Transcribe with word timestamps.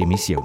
d'emissió. 0.00 0.40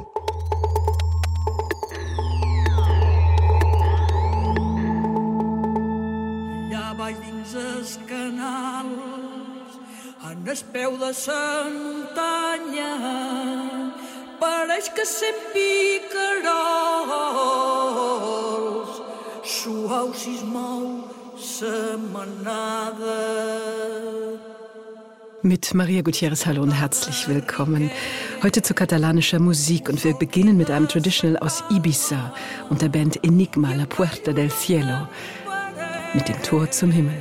Allà 6.55 6.87
baix 6.99 7.17
dins 7.23 7.51
els 7.61 7.91
canals, 8.09 9.71
en 10.29 10.37
el 10.53 10.61
peu 10.75 10.91
de 11.03 11.11
la 11.15 11.45
muntanya, 11.77 12.91
pareix 14.41 14.85
que 14.97 15.05
sent 15.07 15.39
picarols, 15.55 16.53
suau 19.55 20.07
si 20.13 20.31
es 20.35 20.43
mou 20.43 20.85
sa 21.39 21.75
manada. 22.11 24.14
Mit 25.45 25.75
Maria 25.75 26.01
Gutierrez 26.01 26.47
hallo 26.47 26.63
und 26.63 26.71
herzlich 26.71 27.27
willkommen. 27.27 27.91
Heute 28.41 28.63
zu 28.63 28.73
katalanischer 28.73 29.37
Musik 29.37 29.89
und 29.89 30.03
wir 30.03 30.15
beginnen 30.15 30.57
mit 30.57 30.71
einem 30.71 30.87
Traditional 30.87 31.37
aus 31.37 31.63
Ibiza 31.69 32.33
und 32.71 32.81
der 32.81 32.89
Band 32.89 33.23
Enigma 33.23 33.71
La 33.75 33.85
Puerta 33.85 34.33
del 34.33 34.49
Cielo 34.49 35.07
mit 36.15 36.27
dem 36.27 36.41
Tor 36.41 36.71
zum 36.71 36.89
Himmel. 36.89 37.13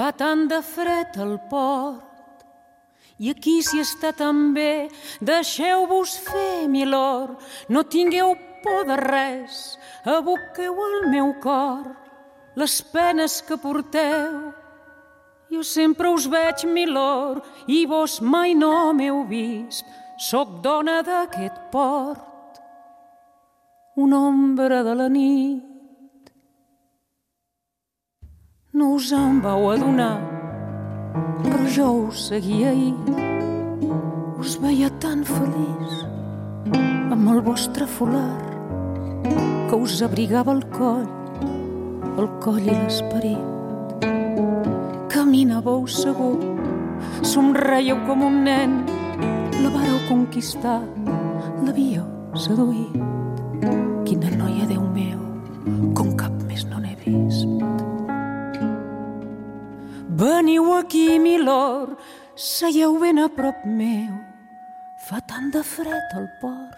Fa 0.00 0.14
tant 0.16 0.46
de 0.48 0.62
fred 0.64 1.16
al 1.20 1.34
port. 1.50 2.44
I 3.20 3.34
aquí 3.34 3.58
si 3.60 3.82
està 3.82 4.14
tan 4.16 4.54
bé, 4.56 4.88
deixeu-vos 5.20 6.14
fer, 6.24 6.64
milord, 6.72 7.36
no 7.68 7.82
tingueu 7.84 8.32
por 8.64 8.86
de 8.88 8.96
res, 8.96 9.76
aboqueu 10.08 10.80
al 10.86 10.96
meu 11.12 11.34
cor 11.44 11.84
les 12.56 12.80
penes 12.94 13.42
que 13.44 13.60
porteu. 13.60 14.40
Jo 15.52 15.60
sempre 15.68 16.08
us 16.08 16.30
veig, 16.32 16.64
milord, 16.64 17.44
i 17.68 17.84
vos 17.84 18.22
mai 18.24 18.56
no 18.56 18.72
m'heu 18.96 19.26
vist, 19.28 19.84
sóc 20.16 20.62
dona 20.64 21.02
d'aquest 21.04 21.66
port 21.74 22.24
una 24.00 24.28
ombra 24.30 24.80
de 24.82 24.94
la 24.96 25.10
nit. 25.12 25.69
No 28.72 28.92
us 28.94 29.08
en 29.10 29.40
vau 29.42 29.64
adonar, 29.72 30.20
però 31.42 31.64
jo 31.74 31.86
us 32.06 32.28
seguia 32.28 32.68
ahir. 32.70 32.94
Us 34.38 34.52
veia 34.62 34.86
tan 35.02 35.24
feliç 35.26 35.96
amb 37.10 37.32
el 37.32 37.40
vostre 37.42 37.88
folar 37.90 38.38
que 39.66 39.74
us 39.74 39.96
abrigava 40.06 40.54
el 40.54 40.62
coll, 40.70 41.08
el 42.14 42.30
coll 42.46 42.62
i 42.62 42.70
l'esperit. 42.70 44.06
Caminàveu 45.10 45.88
segur, 45.90 46.38
somreieu 47.26 47.98
com 48.06 48.22
un 48.28 48.44
nen, 48.46 48.84
la 49.64 49.74
vareu 49.74 49.98
conquistar, 50.06 50.78
l'havíeu 51.66 52.06
seduït. 52.46 52.94
Quina 54.06 54.30
Veniu 60.20 60.72
aquí, 60.76 61.18
milord, 61.18 61.96
seieu 62.36 62.98
ben 63.00 63.22
a 63.24 63.28
prop 63.32 63.64
meu. 63.64 64.18
Fa 65.06 65.20
tant 65.24 65.48
de 65.54 65.62
fred 65.64 66.16
al 66.18 66.28
port. 66.42 66.76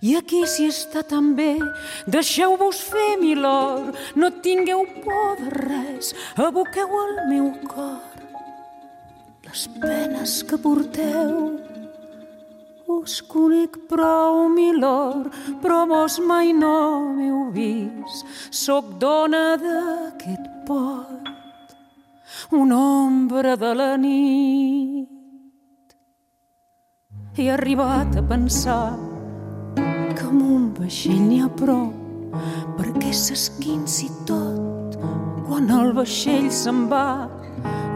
I 0.00 0.16
aquí 0.18 0.42
si 0.48 0.66
està 0.68 1.04
tan 1.06 1.34
bé, 1.36 1.54
deixeu-vos 2.08 2.80
fer, 2.88 3.18
milord, 3.20 3.94
no 4.16 4.32
tingueu 4.44 4.86
por 5.04 5.36
de 5.40 5.52
res, 5.60 6.14
aboqueu 6.36 6.98
al 7.04 7.14
meu 7.28 7.52
cor 7.68 8.12
les 9.52 9.68
penes 9.80 10.42
que 10.42 10.56
porteu. 10.56 11.60
us 12.88 13.20
conec 13.22 13.76
prou, 13.88 14.48
milord, 14.48 15.32
però 15.62 15.84
vos 15.88 16.18
mai 16.20 16.52
no 16.52 17.12
m'heu 17.16 17.50
vist. 17.52 18.24
Soc 18.50 18.84
dona 19.00 19.56
d'aquest 19.60 20.44
port, 20.68 21.28
una 22.52 22.78
ombra 22.78 23.56
de 23.56 23.74
la 23.74 23.96
nit. 23.96 25.08
He 27.36 27.48
arribat 27.50 28.16
a 28.16 28.22
pensar 28.22 28.92
que 29.74 30.26
amb 30.28 30.42
un 30.42 30.66
vaixell 30.76 31.22
n'hi 31.28 31.40
ha 31.40 31.48
prou 31.48 31.88
perquè 32.76 33.12
s'esquinci 33.16 34.10
tot. 34.28 34.98
Quan 35.46 35.70
el 35.72 35.94
vaixell 35.96 36.50
se'n 36.52 36.84
va, 36.92 37.28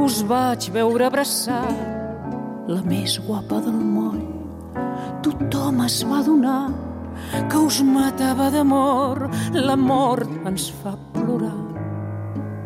us 0.01 0.23
vaig 0.29 0.71
veure 0.73 1.09
abraçat 1.11 2.69
la 2.69 2.81
més 2.89 3.19
guapa 3.27 3.61
del 3.65 3.77
moll. 3.77 4.25
Tothom 5.25 5.85
es 5.85 6.01
va 6.09 6.23
donar 6.25 6.63
que 7.51 7.61
us 7.61 7.83
matava 7.85 8.49
d'amor. 8.55 9.29
La 9.53 9.77
mort 9.77 10.33
ens 10.49 10.71
fa 10.81 10.97
plorar. 11.13 11.55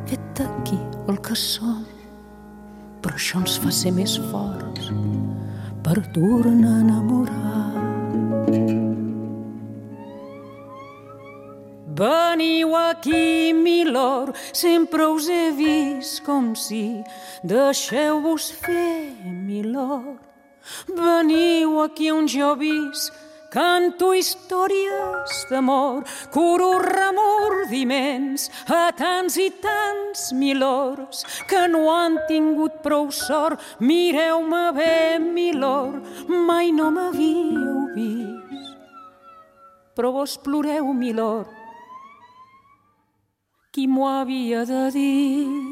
Vet 0.06 0.46
aquí 0.46 0.78
el 1.10 1.18
que 1.26 1.34
som, 1.34 1.82
però 3.02 3.16
això 3.18 3.40
ens 3.40 3.56
fa 3.58 3.72
ser 3.74 3.90
més 3.96 4.14
forts 4.30 4.90
per 5.82 5.96
tornar 6.14 6.76
a 6.76 6.82
enamorar. 6.84 7.62
Veniu 12.00 12.76
aquí, 12.78 13.50
milord, 13.56 14.38
sempre 14.56 15.08
us 15.10 15.26
he 15.28 15.50
vist 15.56 16.22
com 16.24 16.52
si 16.54 17.02
deixeu-vos 17.42 18.52
fer, 18.62 19.10
milord. 19.26 20.20
Veniu 20.94 21.80
aquí 21.82 22.12
on 22.14 22.30
jo 22.30 22.54
vist, 22.60 23.10
canto 23.50 24.12
històries 24.14 25.44
d'amor, 25.50 26.05
curo 26.32 26.79
remordiments 26.85 28.49
a 28.70 28.91
tants 28.97 29.37
i 29.43 29.50
tants 29.62 30.31
milords 30.32 31.25
que 31.50 31.67
no 31.69 31.88
han 31.93 32.20
tingut 32.31 32.81
prou 32.85 33.11
sort. 33.11 33.61
Mireu-me 33.81 34.64
bé, 34.76 35.19
milord, 35.19 36.29
mai 36.29 36.70
no 36.73 36.91
m'havíeu 36.94 37.91
vist. 37.97 38.76
Però 39.99 40.14
vos 40.14 40.38
ploreu, 40.38 40.94
milord, 40.94 41.50
qui 43.75 43.87
m'ho 43.91 44.06
havia 44.08 44.64
de 44.64 44.87
dir. 44.94 45.69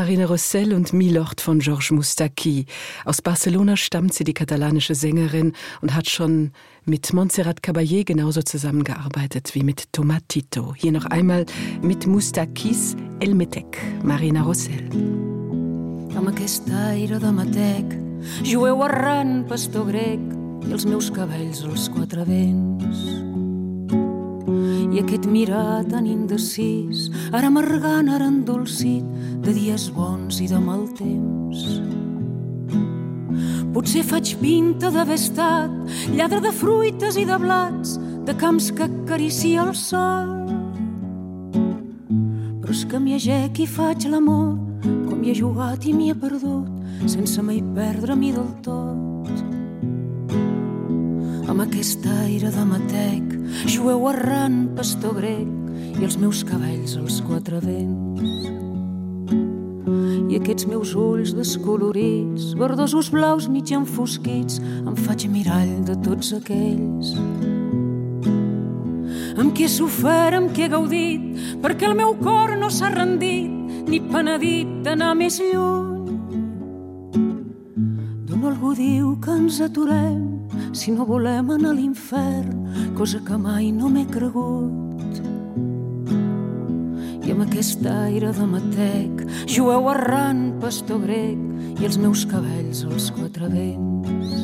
Marina 0.00 0.24
Rossell 0.24 0.72
und 0.72 0.94
Milord 0.94 1.42
von 1.42 1.58
Georges 1.58 1.90
Moustaki. 1.90 2.64
Aus 3.04 3.20
Barcelona 3.20 3.76
stammt 3.76 4.14
sie 4.14 4.24
die 4.24 4.32
katalanische 4.32 4.94
Sängerin 4.94 5.52
und 5.82 5.94
hat 5.94 6.08
schon 6.08 6.52
mit 6.86 7.12
Montserrat 7.12 7.60
Caballé 7.60 8.06
genauso 8.06 8.40
zusammengearbeitet 8.40 9.54
wie 9.54 9.62
mit 9.62 9.92
Tomatito. 9.92 10.74
Hier 10.74 10.92
noch 10.92 11.04
einmal 11.04 11.44
mit 11.82 12.06
Moustakis 12.06 12.96
El 13.20 13.34
Metec, 13.34 13.76
Marina 14.02 14.40
Rossell. 14.40 14.88
Amb 16.16 16.32
aquest 16.32 16.70
aire 16.70 17.20
de 17.20 17.32
matec, 17.36 17.92
jueu 18.42 18.80
errant, 18.88 19.44
pastor 19.52 19.84
grec, 19.92 20.24
i 20.64 20.72
els 20.72 20.88
meus 20.88 21.12
cabells 21.12 21.60
als 21.68 21.90
quatre 21.92 22.24
vents. 22.24 23.39
Aquest 25.00 25.24
mirar 25.24 25.80
tan 25.88 26.04
indecis, 26.04 27.06
ara 27.32 27.48
amargant, 27.48 28.10
ara 28.12 28.26
endolcit, 28.28 29.06
de 29.40 29.54
dies 29.56 29.86
bons 29.96 30.42
i 30.44 30.48
de 30.50 30.58
mal 30.60 30.82
temps. 30.98 31.62
Potser 33.72 34.02
faig 34.04 34.34
pinta 34.42 34.90
d'haver 34.92 35.16
estat 35.16 35.72
lladre 36.12 36.42
de 36.44 36.52
fruites 36.52 37.16
i 37.16 37.24
de 37.24 37.38
blats, 37.40 37.96
de 38.28 38.34
camps 38.36 38.68
que 38.76 38.90
acaricia 38.90 39.64
el 39.64 39.72
sol. 39.78 40.34
Però 42.60 42.76
és 42.76 42.84
que 42.84 43.00
m'hi 43.00 43.16
agec 43.16 43.64
i 43.64 43.70
faig 43.70 44.04
l'amor, 44.10 44.52
com 45.08 45.24
hi 45.24 45.32
he 45.32 45.38
jugat 45.40 45.88
i 45.88 45.96
m'hi 45.96 46.10
he 46.12 46.18
perdut, 46.26 46.68
sense 47.08 47.40
mai 47.40 47.64
perdre 47.72 48.18
mi 48.20 48.34
del 48.36 48.52
tot. 48.68 49.32
Amb 51.48 51.64
aquest 51.64 52.04
aire 52.20 52.52
de 52.52 52.68
matec, 52.68 53.29
jueu 53.66 54.06
errant, 54.10 54.68
pastor 54.76 55.16
grec, 55.18 55.48
i 56.00 56.04
els 56.06 56.16
meus 56.20 56.42
cabells 56.46 56.96
als 57.00 57.20
quatre 57.26 57.60
vents. 57.64 58.48
I 60.30 60.38
aquests 60.38 60.68
meus 60.70 60.92
ulls 60.94 61.34
descolorits, 61.34 62.52
verdosos 62.58 63.10
blaus 63.10 63.48
mig 63.50 63.72
enfosquits, 63.74 64.60
em 64.62 64.94
faig 65.06 65.26
mirall 65.32 65.80
de 65.88 65.96
tots 66.04 66.32
aquells. 66.36 67.14
Amb 69.40 69.54
qui 69.56 69.66
he 69.66 69.70
sofert, 69.72 70.38
amb 70.38 70.54
qui 70.54 70.66
he 70.66 70.70
gaudit, 70.70 71.24
perquè 71.62 71.90
el 71.90 71.96
meu 71.98 72.14
cor 72.22 72.54
no 72.60 72.70
s'ha 72.70 72.92
rendit, 72.94 73.50
ni 73.90 74.02
penedit 74.10 74.80
d'anar 74.86 75.16
més 75.18 75.40
lluny. 75.42 76.18
D'on 78.30 78.46
algú 78.52 78.76
diu 78.78 79.16
que 79.24 79.34
ens 79.34 79.58
aturem 79.64 80.39
si 80.72 80.92
no 80.94 81.06
volem 81.08 81.50
anar 81.56 81.72
a 81.72 81.76
l'infern, 81.76 82.92
cosa 82.96 83.20
que 83.24 83.36
mai 83.38 83.70
no 83.72 83.88
m'he 83.88 84.06
cregut. 84.10 85.20
I 87.20 87.34
amb 87.34 87.44
aquest 87.44 87.84
aire 87.86 88.32
de 88.34 88.46
matec, 88.48 89.24
jueu 89.46 89.90
errant, 89.92 90.46
pastor 90.62 91.02
grec, 91.04 91.38
i 91.80 91.86
els 91.86 92.00
meus 92.00 92.26
cabells 92.28 92.84
als 92.88 93.10
quatre 93.14 93.48
vents. 93.52 94.36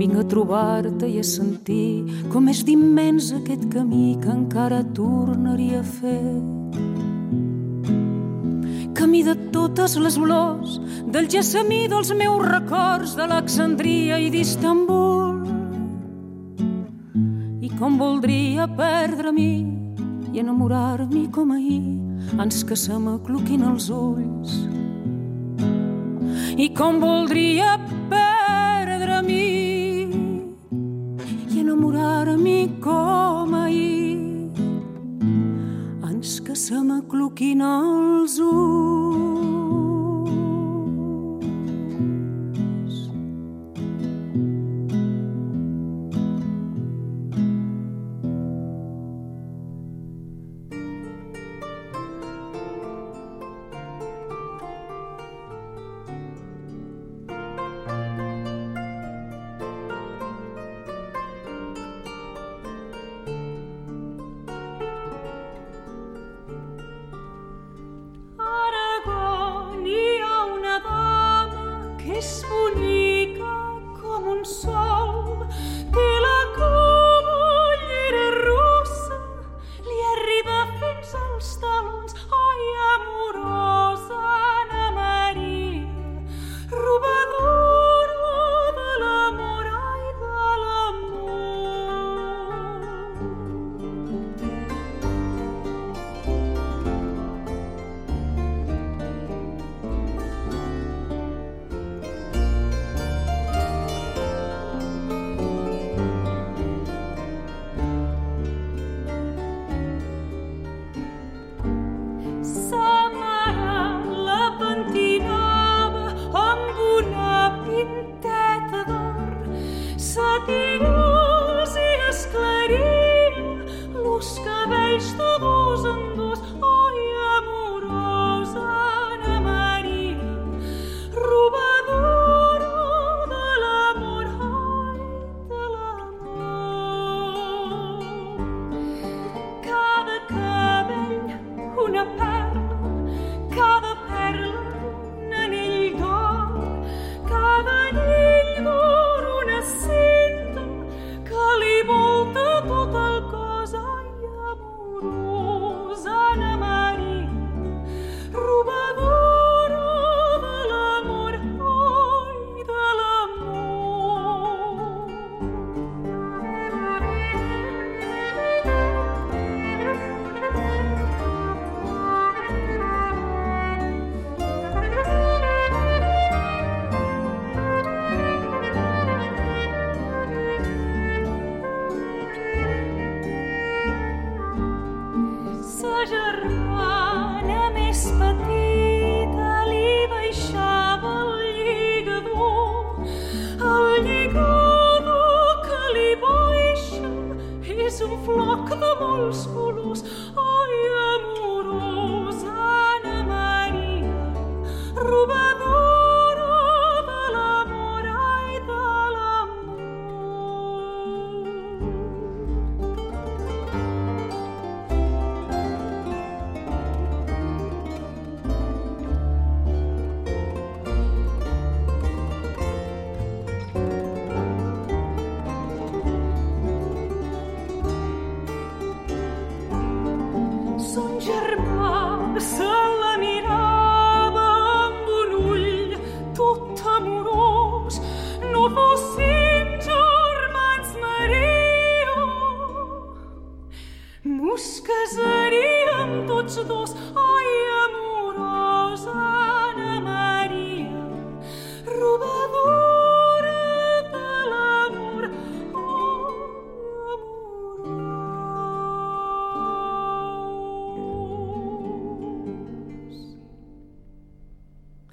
Vinc 0.00 0.16
a 0.16 0.24
trobar-te 0.24 1.10
i 1.10 1.18
a 1.20 1.26
sentir 1.26 2.06
com 2.32 2.48
és 2.48 2.62
d'immens 2.64 3.34
aquest 3.36 3.66
camí 3.74 4.14
que 4.22 4.32
encara 4.32 4.80
tornaria 4.96 5.82
a 5.82 5.90
fer. 5.98 6.59
Camí 8.94 9.22
de 9.22 9.34
totes 9.54 9.96
les 9.96 10.16
olors, 10.18 10.78
del 11.06 11.28
gessamí 11.30 11.86
dels 11.88 12.10
meus 12.16 12.42
records 12.46 13.14
d'Alexandria 13.18 14.18
i 14.18 14.30
d'Istanbul. 14.34 15.46
I 17.62 17.70
com 17.78 17.98
voldria 18.00 18.66
perdre 18.66 19.32
mi 19.32 19.52
i 20.32 20.42
enamorar-m'hi 20.42 21.28
com 21.34 21.54
ahir, 21.54 21.82
ans 22.38 22.64
que 22.66 22.76
se 22.76 22.98
m'acluquin 22.98 23.64
els 23.70 23.88
ulls. 23.94 24.58
I 26.60 26.68
com 26.76 26.98
voldria 27.00 27.76
perdre 28.10 29.22
mi 29.26 29.46
i 31.46 31.62
enamorar-m'hi 31.62 32.60
com 32.82 33.54
ahir, 33.54 33.69
se 36.60 36.76
m'acluquin 36.88 37.62
els 37.64 38.36
ulls. 38.52 39.59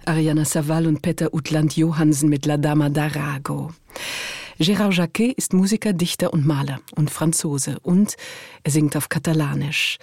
Ariana 0.07 0.45
Saval 0.45 0.87
und 0.87 1.01
Peter 1.01 1.33
Utland 1.33 1.75
Johansen 1.75 2.29
mit 2.29 2.45
La 2.45 2.55
Dama 2.55 2.87
d'Arago. 2.87 3.71
Gérard 4.57 4.93
Jacquet 4.93 5.33
ist 5.35 5.51
Musiker, 5.51 5.91
Dichter 5.91 6.31
und 6.31 6.45
Maler 6.45 6.79
und 6.95 7.11
Franzose 7.11 7.77
und 7.83 8.15
er 8.63 8.71
singt 8.71 8.95
auf 8.95 9.09
Katalanisch. 9.09 9.97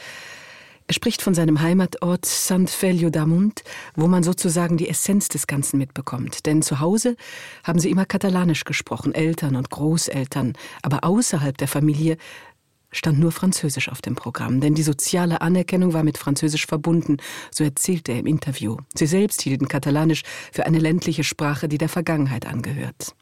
Er 0.86 0.92
spricht 0.92 1.22
von 1.22 1.32
seinem 1.34 1.62
Heimatort 1.62 2.26
Sant 2.26 2.68
Feliu 2.68 3.08
d'Amunt, 3.08 3.62
wo 3.96 4.06
man 4.06 4.22
sozusagen 4.22 4.76
die 4.76 4.90
Essenz 4.90 5.28
des 5.28 5.46
Ganzen 5.46 5.78
mitbekommt. 5.78 6.44
Denn 6.44 6.60
zu 6.60 6.80
Hause 6.80 7.16
haben 7.62 7.78
sie 7.78 7.90
immer 7.90 8.04
Katalanisch 8.04 8.64
gesprochen, 8.64 9.14
Eltern 9.14 9.56
und 9.56 9.70
Großeltern, 9.70 10.52
aber 10.82 11.04
außerhalb 11.04 11.56
der 11.56 11.68
Familie 11.68 12.18
stand 12.94 13.18
nur 13.18 13.32
Französisch 13.32 13.88
auf 13.88 14.00
dem 14.00 14.14
Programm, 14.14 14.60
denn 14.60 14.74
die 14.74 14.82
soziale 14.82 15.40
Anerkennung 15.40 15.92
war 15.92 16.02
mit 16.02 16.18
Französisch 16.18 16.66
verbunden, 16.66 17.18
so 17.50 17.64
erzählt 17.64 18.08
er 18.08 18.18
im 18.18 18.26
Interview. 18.26 18.76
Sie 18.94 19.06
selbst 19.06 19.42
hielten 19.42 19.68
Katalanisch 19.68 20.22
für 20.52 20.66
eine 20.66 20.78
ländliche 20.78 21.24
Sprache, 21.24 21.68
die 21.68 21.78
der 21.78 21.88
Vergangenheit 21.88 22.46
angehört. 22.46 23.14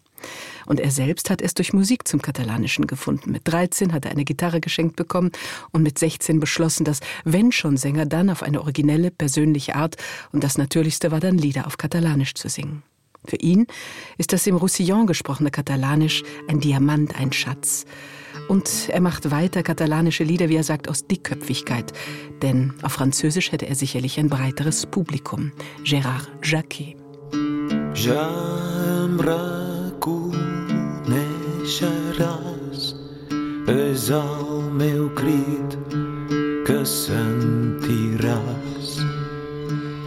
Und 0.66 0.80
er 0.80 0.90
selbst 0.90 1.30
hat 1.30 1.42
es 1.42 1.54
durch 1.54 1.72
Musik 1.72 2.06
zum 2.06 2.22
Katalanischen 2.22 2.86
gefunden. 2.86 3.32
Mit 3.32 3.42
13 3.44 3.92
hat 3.92 4.04
er 4.04 4.12
eine 4.12 4.24
Gitarre 4.24 4.60
geschenkt 4.60 4.96
bekommen 4.96 5.32
und 5.72 5.82
mit 5.82 5.98
16 5.98 6.38
beschlossen, 6.38 6.84
dass 6.84 7.00
wenn 7.24 7.50
schon 7.50 7.76
Sänger, 7.76 8.06
dann 8.06 8.30
auf 8.30 8.42
eine 8.42 8.60
originelle, 8.60 9.10
persönliche 9.10 9.74
Art 9.74 9.96
und 10.30 10.44
das 10.44 10.58
Natürlichste 10.58 11.10
war 11.10 11.20
dann 11.20 11.38
Lieder 11.38 11.66
auf 11.66 11.78
Katalanisch 11.78 12.34
zu 12.34 12.48
singen. 12.48 12.82
Für 13.24 13.36
ihn 13.36 13.66
ist 14.18 14.32
das 14.32 14.46
im 14.46 14.56
Roussillon 14.56 15.06
gesprochene 15.06 15.50
Katalanisch 15.50 16.22
ein 16.48 16.60
Diamant, 16.60 17.18
ein 17.18 17.32
Schatz. 17.32 17.84
Und 18.52 18.90
er 18.90 19.00
macht 19.00 19.30
weiter 19.30 19.62
katalanische 19.62 20.24
Lieder, 20.24 20.50
wie 20.50 20.56
er 20.56 20.62
sagt, 20.62 20.90
aus 20.90 21.06
Dickköpfigkeit. 21.06 21.94
Denn 22.42 22.74
auf 22.82 22.92
Französisch 22.92 23.50
hätte 23.50 23.66
er 23.66 23.74
sicherlich 23.74 24.18
ein 24.18 24.28
breiteres 24.28 24.84
Publikum. 24.84 25.52
Gérard 25.84 26.28
Jacquet. 26.42 26.96
És 33.66 34.10
el 34.10 34.70
meu 34.72 35.08
crit 35.14 35.78
que 36.66 36.84
sentiràs 36.84 38.98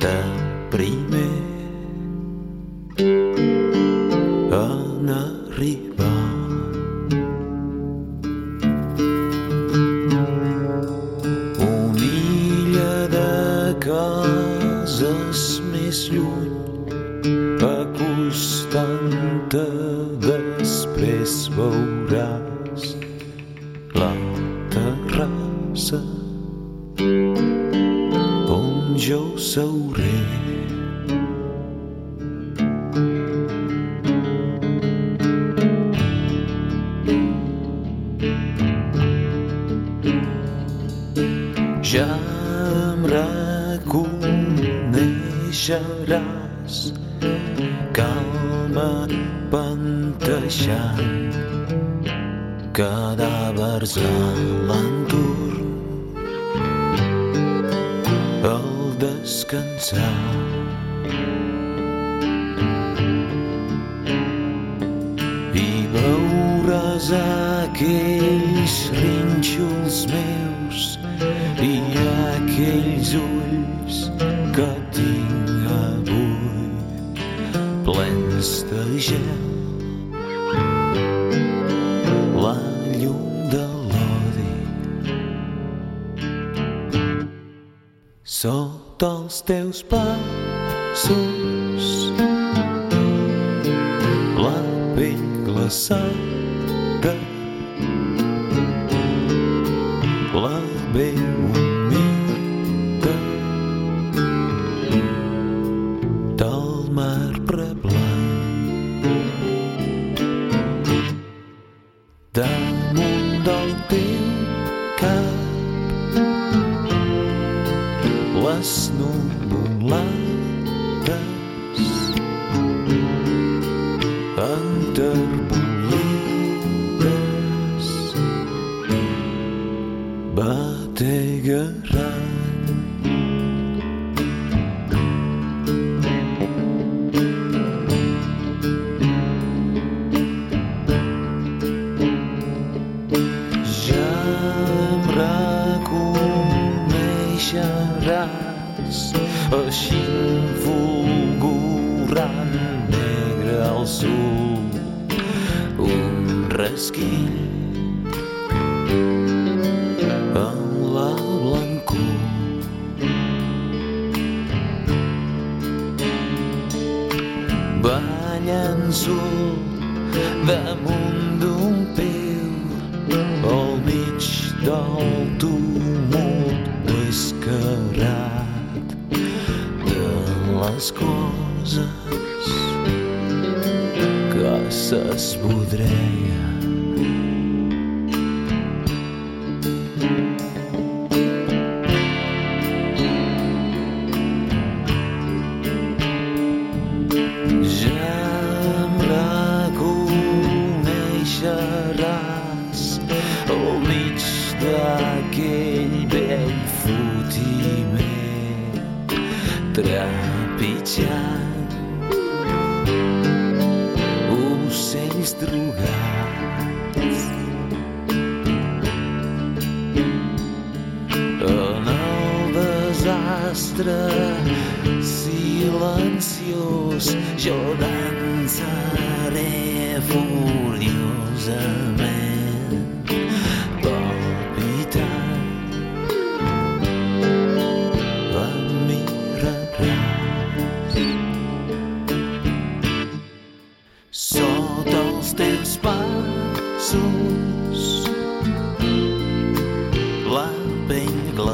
de 0.02 0.18
primer 0.70 1.42
en 4.52 5.10
arribar. 5.10 6.25
Cases 13.86 15.42
més 15.70 15.98
lluny 16.10 16.56
acostant-te 17.68 19.66
després 20.26 21.36
veuràs 21.58 22.88
la 24.00 24.10
terrassa 24.74 26.02
on 28.58 28.98
jo 29.08 29.22
seuré. 29.52 30.18
A 53.98 54.16
l'entorn 54.68 56.16
al 58.44 58.98
descansar 59.00 60.45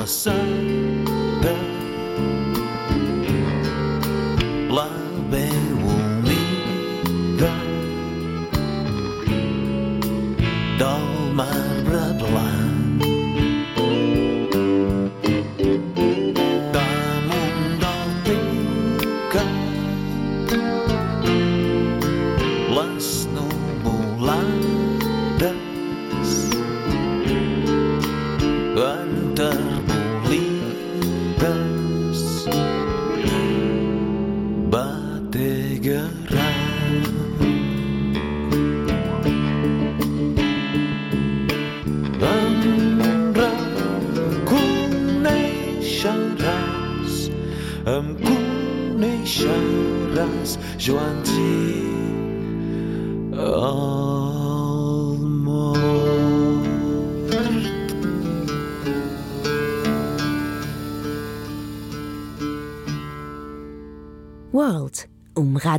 sun. 0.06 1.71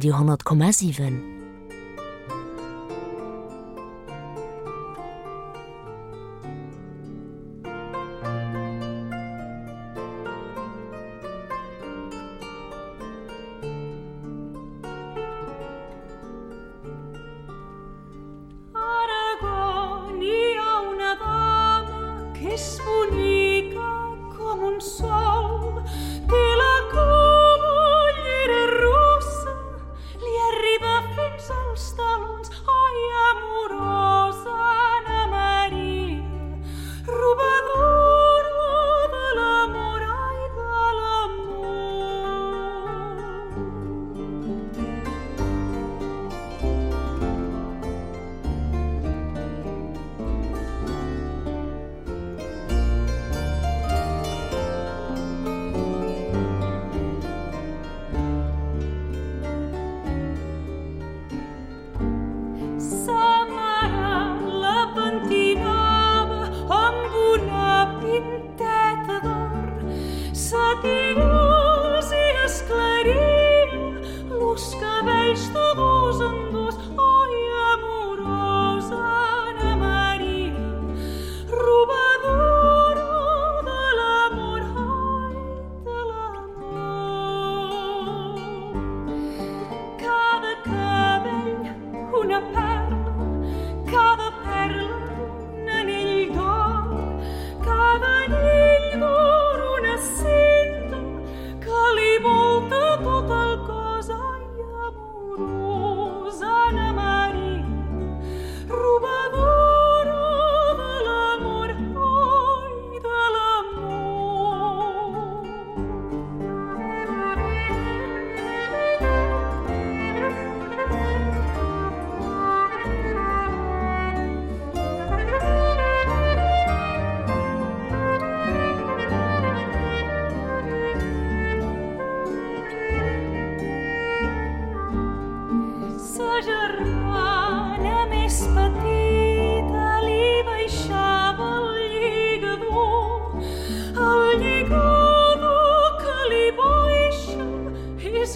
Radio 0.02 0.16
10,7. 0.42 1.41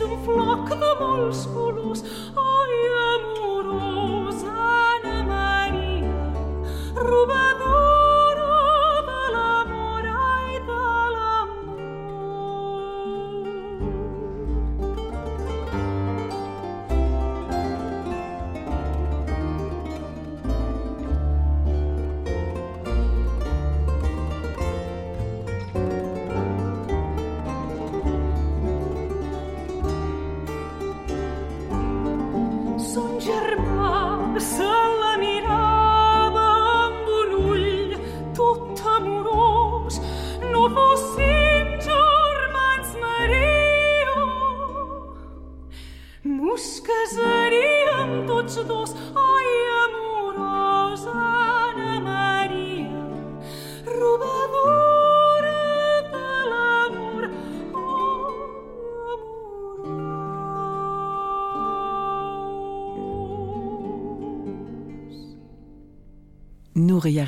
un 0.04 0.18
flock, 0.24 0.68
de 0.68 0.94
molsculus, 1.00 2.02
I 2.36 2.80
amorosa 3.14 4.52
Ana 4.52 5.22
Maria, 5.24 6.32
rubabum. 6.94 7.65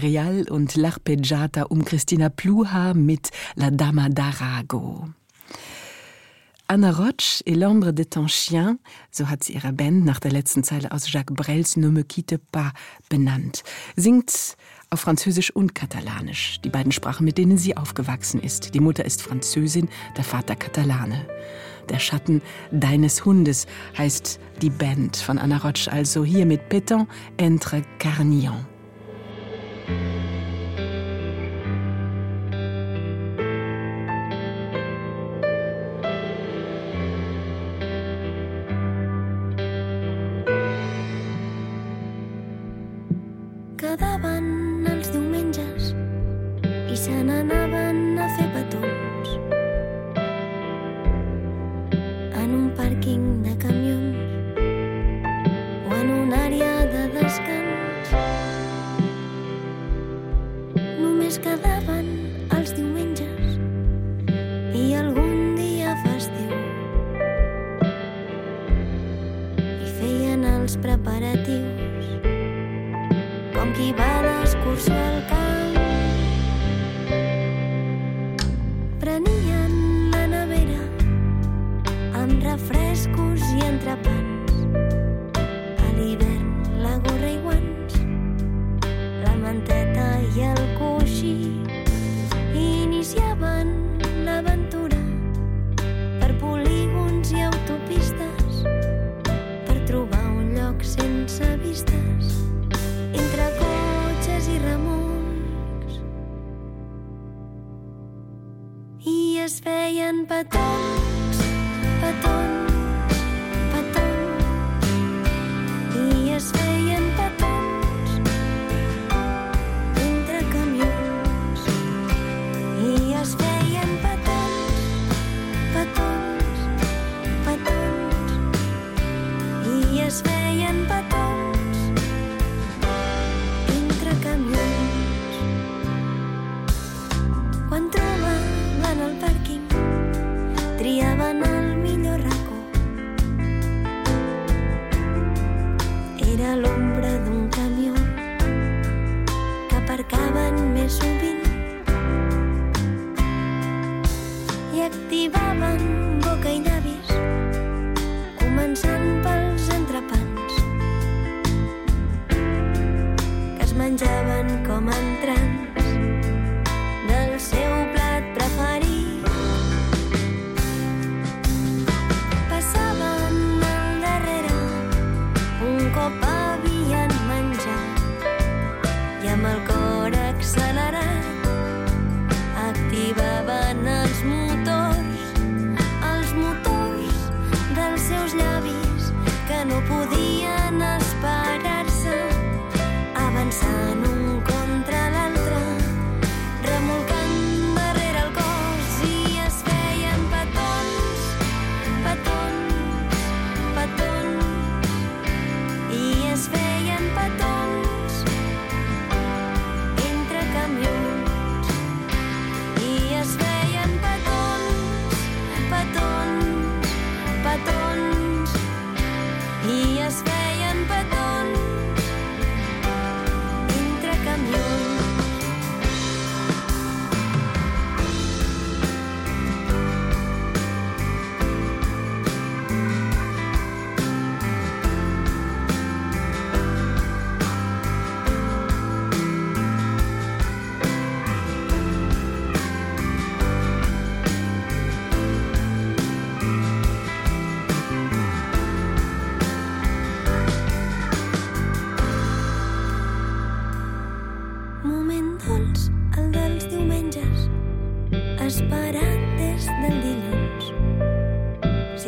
Real 0.00 0.46
und 0.50 0.74
L'Arpeggiata 0.74 1.64
um 1.68 1.84
Christina 1.84 2.28
Pluha 2.28 2.94
mit 2.94 3.30
La 3.56 3.70
Dama 3.70 4.08
d'Arago. 4.08 5.08
Anna 6.70 6.90
Roche 6.90 7.42
et 7.46 7.54
l'ombre 7.54 7.92
de 7.92 8.04
ton 8.04 8.26
chien, 8.26 8.78
so 9.10 9.30
hat 9.30 9.42
sie 9.42 9.54
ihre 9.54 9.72
Band 9.72 10.04
nach 10.04 10.20
der 10.20 10.32
letzten 10.32 10.64
Zeile 10.64 10.92
aus 10.92 11.10
Jacques 11.10 11.34
Brels 11.34 11.76
Ne 11.78 11.88
me 11.88 12.04
quitte 12.04 12.38
pas 12.38 12.72
benannt, 13.08 13.64
singt 13.96 14.56
auf 14.90 15.00
Französisch 15.00 15.50
und 15.50 15.74
Katalanisch, 15.74 16.60
die 16.62 16.68
beiden 16.68 16.92
Sprachen, 16.92 17.24
mit 17.24 17.38
denen 17.38 17.56
sie 17.56 17.76
aufgewachsen 17.76 18.40
ist. 18.40 18.74
Die 18.74 18.80
Mutter 18.80 19.06
ist 19.06 19.22
Französin, 19.22 19.88
der 20.16 20.24
Vater 20.24 20.56
Katalane. 20.56 21.26
Der 21.88 21.98
Schatten 21.98 22.42
deines 22.70 23.24
Hundes 23.24 23.66
heißt 23.96 24.38
die 24.60 24.70
Band 24.70 25.16
von 25.16 25.38
Anna 25.38 25.56
Roche, 25.56 25.90
also 25.90 26.22
hier 26.22 26.44
mit 26.44 26.68
Pétan 26.68 27.06
entre 27.38 27.82
Carnion. 27.98 28.66
quedaven 43.78 44.84
els 44.92 45.08
diumenges 45.14 45.92
i 46.92 46.96
se 47.04 47.16
n'anaven 47.24 47.87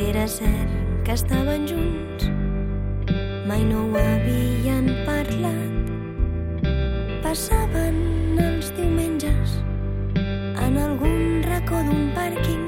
si 0.00 0.06
era 0.08 0.26
cert 0.26 0.70
que 1.04 1.12
estaven 1.12 1.66
junts. 1.68 2.24
Mai 3.46 3.62
no 3.64 3.84
ho 3.84 3.98
havien 4.00 4.86
parlat. 5.04 5.90
Passaven 7.24 7.98
els 8.40 8.70
diumenges 8.78 9.58
en 10.16 10.78
algun 10.80 11.42
racó 11.48 11.82
d'un 11.88 12.08
pàrquing. 12.16 12.64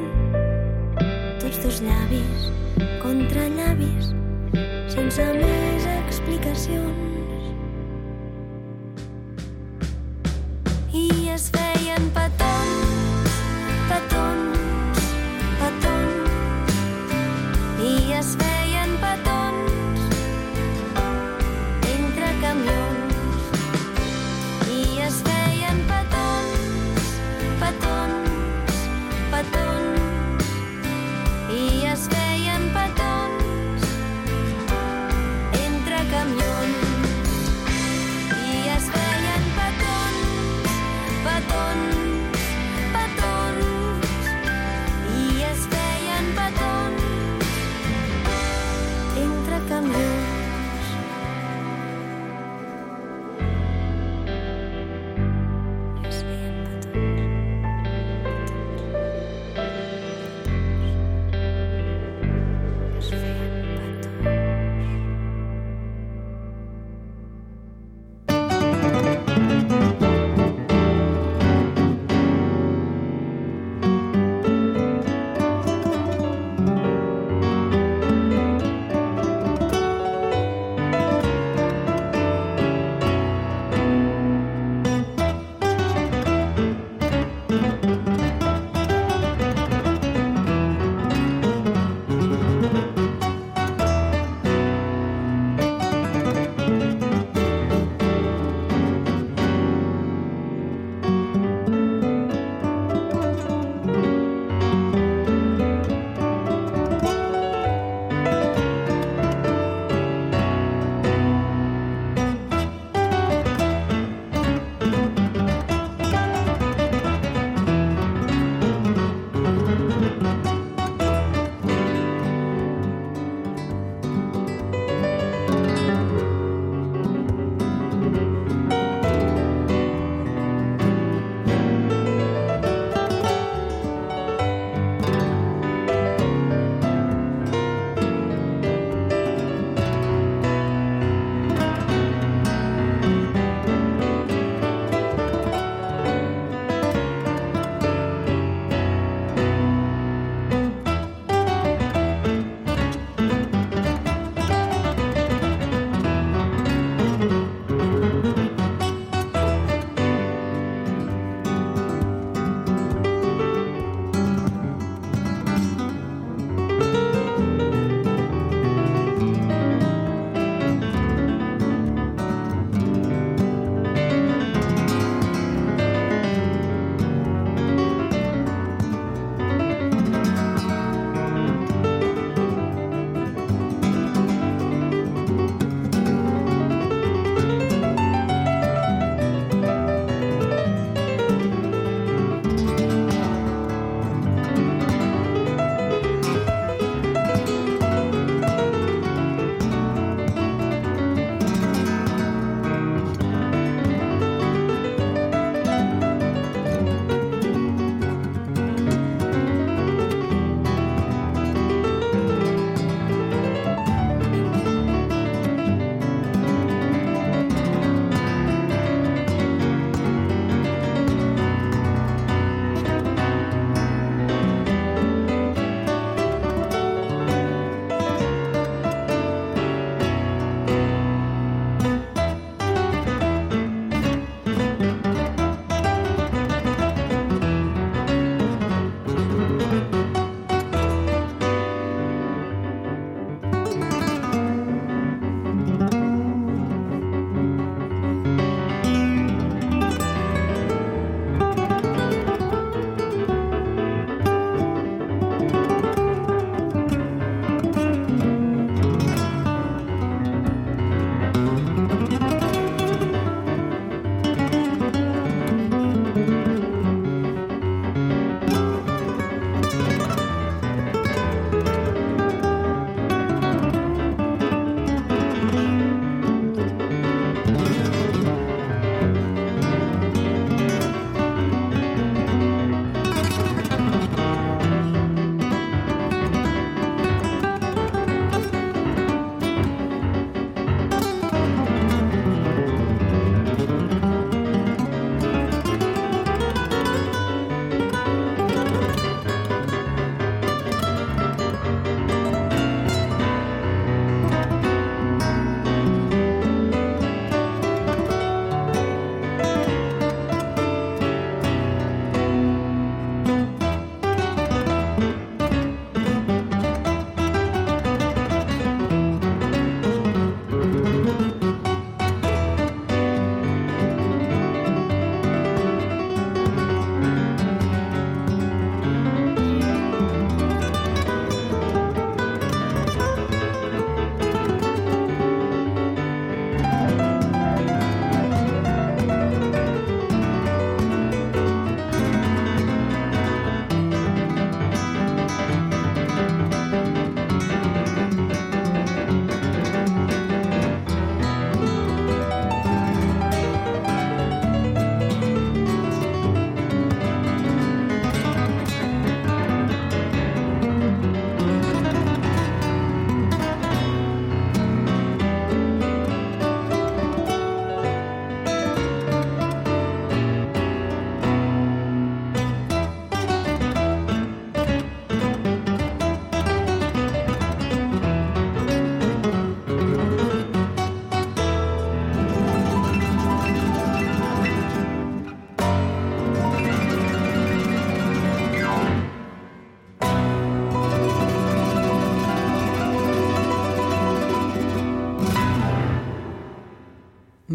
Tots 1.40 1.62
dos 1.64 1.80
llavis 1.86 2.50
contra 3.04 3.48
llavis 3.56 4.12
sense 4.92 5.30
més 5.40 5.88
explicacions. 5.96 7.01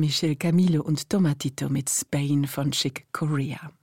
Michel 0.07 0.37
Camilo 0.37 0.83
und 0.83 1.09
Tomatito 1.09 1.67
mit 1.67 1.89
Spain 1.89 2.47
von 2.47 2.71
Chick 2.71 3.07
Korea. 3.11 3.73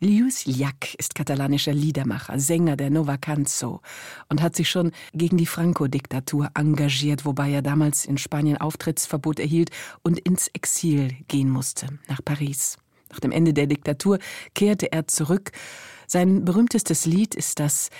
Lius 0.00 0.44
Llach 0.44 0.92
ist 0.98 1.14
katalanischer 1.14 1.72
Liedermacher, 1.72 2.40
Sänger 2.40 2.76
der 2.76 2.90
Nova 2.90 3.16
Canzo 3.16 3.80
und 4.28 4.42
hat 4.42 4.56
sich 4.56 4.68
schon 4.68 4.90
gegen 5.12 5.36
die 5.36 5.46
Franco-Diktatur 5.46 6.50
engagiert, 6.54 7.24
wobei 7.24 7.52
er 7.52 7.62
damals 7.62 8.06
in 8.06 8.18
Spanien 8.18 8.56
Auftrittsverbot 8.56 9.38
erhielt 9.38 9.70
und 10.02 10.18
ins 10.18 10.48
Exil 10.48 11.14
gehen 11.28 11.48
musste, 11.48 11.96
nach 12.08 12.24
Paris. 12.24 12.76
Nach 13.08 13.20
dem 13.20 13.30
Ende 13.30 13.54
der 13.54 13.68
Diktatur 13.68 14.18
kehrte 14.56 14.90
er 14.90 15.06
zurück. 15.06 15.52
Sein 16.08 16.44
berühmtestes 16.44 17.06
Lied 17.06 17.36
ist 17.36 17.60
das 17.60 17.90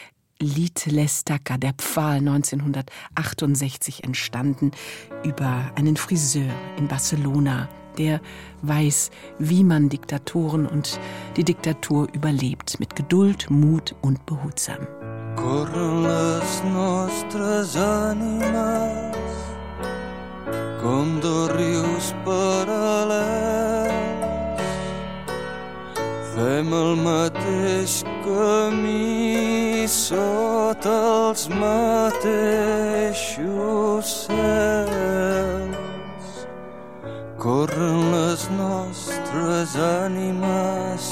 Lied 0.41 0.87
Lestaca, 0.87 1.57
der 1.57 1.73
Pfahl 1.75 2.19
1968 2.19 4.05
entstanden, 4.05 4.73
über 5.25 5.71
einen 5.77 5.97
Friseur 5.97 6.53
in 6.77 6.89
Barcelona, 6.89 7.69
der 7.99 8.21
weiß, 8.63 9.11
wie 9.39 9.65
man 9.65 9.89
Diktatoren 9.89 10.67
und 10.67 10.99
die 11.37 11.45
Diktatur 11.45 12.09
überlebt, 12.13 12.81
mit 12.81 12.97
Geduld, 12.97 13.51
Mut 13.51 13.95
und 14.01 14.27
behutsam. 14.27 14.87
Corren 15.37 16.05
les 16.05 16.63
nostres 16.73 17.77
ànimes 17.77 19.15
com 20.85 21.19
dos 21.21 21.49
rius 21.57 22.13
paral·lels 22.25 23.64
Fem 26.35 26.67
el 26.75 26.97
mateix 26.99 28.01
camí 28.25 29.87
sota 29.87 30.91
els 30.91 31.47
mateixos 31.61 33.45
cels. 34.25 36.27
Corren 37.45 38.01
les 38.17 38.43
nostres 38.59 39.77
ànimes 39.79 41.03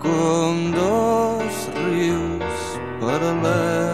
com 0.00 0.72
dos 0.78 1.68
rius 1.82 2.64
paral·lels. 3.04 3.85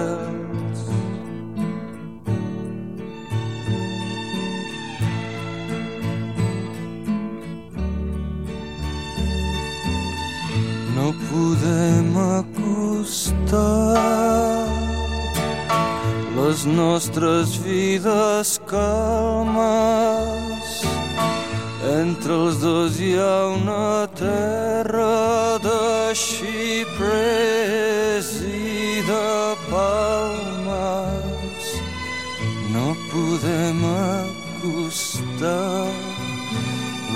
Podem 11.72 12.12
acostar 12.38 13.56
les 16.36 16.64
nostres 16.64 17.56
vides 17.56 18.60
calmes. 18.66 19.72
Entre 22.00 22.32
els 22.32 22.56
dos 22.60 23.00
hi 23.00 23.18
ha 23.18 23.46
una 23.56 24.08
terra 24.14 25.58
de 25.64 26.14
xiprers 26.14 27.10
i 28.44 29.02
de 29.08 29.56
palmes. 29.70 31.64
No 32.72 32.96
podem 33.12 33.84
acostar 33.92 35.86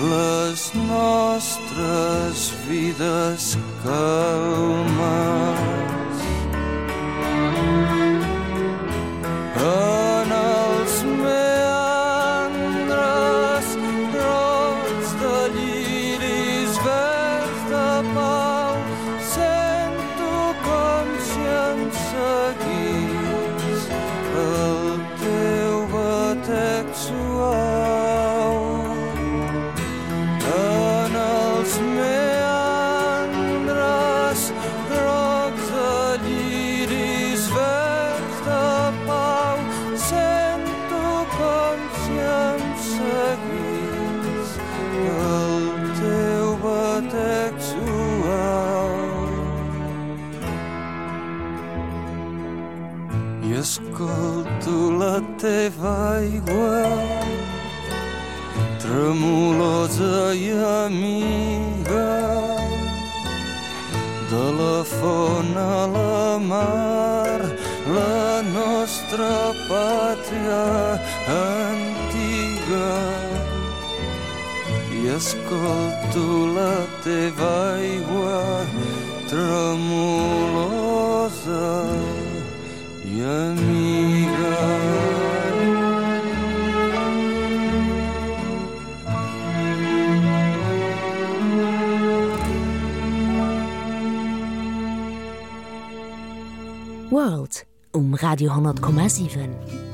les 0.07 0.73
nostres 0.89 2.56
vides 2.69 3.57
calmes. 3.83 5.27
Radio 98.37 98.53
10,7. 98.53 99.86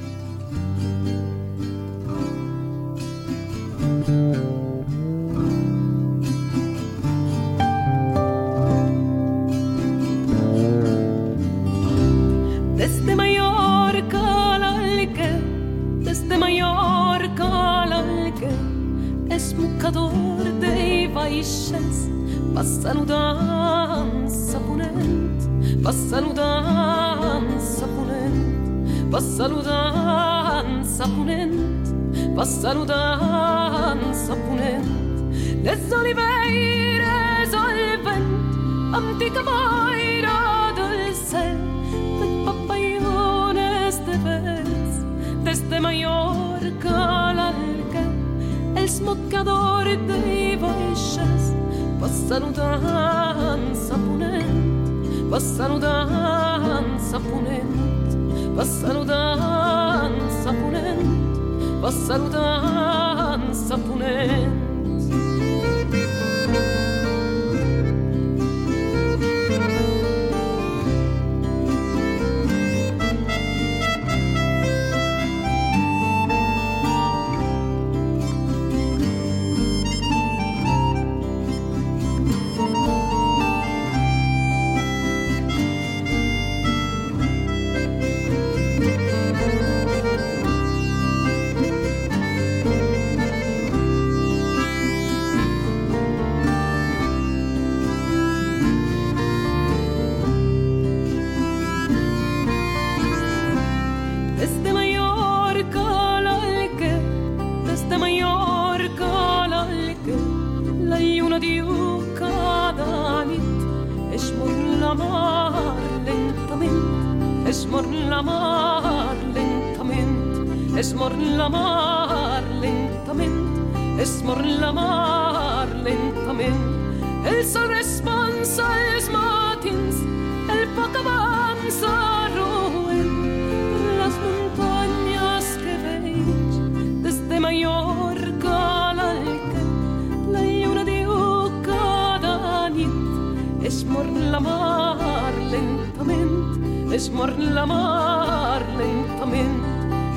Mallorca, 45.83 47.33
la 47.33 47.51
Erca 47.51 48.05
e 48.75 48.83
il 48.83 48.89
smoccatore 48.89 50.05
dei 50.05 50.57
Varesces 50.57 51.53
passano 51.99 52.53
danza 52.53 53.97
punente, 53.97 55.23
passano 55.29 55.79
danza 55.79 57.19
punente, 57.19 58.17
passano 58.55 59.03
danza 59.03 60.53
punente, 60.53 61.79
passano 61.81 62.29
danza 62.29 63.77
punente. 63.77 64.62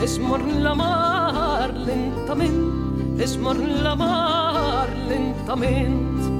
Es 0.04 0.20
mor 0.20 0.42
la 0.66 0.74
mar 0.76 1.74
lentament 1.88 3.20
es 3.26 3.38
mor 3.38 3.58
la 3.58 3.96
mar 3.96 4.88
lentament 5.10 6.35